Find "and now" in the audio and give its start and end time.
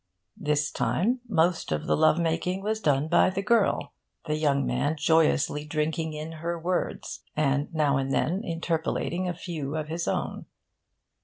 7.35-7.97